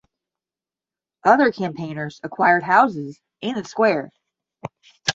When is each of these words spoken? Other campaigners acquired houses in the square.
Other 1.23 1.51
campaigners 1.51 2.19
acquired 2.23 2.63
houses 2.63 3.19
in 3.39 3.53
the 3.53 3.63
square. 3.63 4.09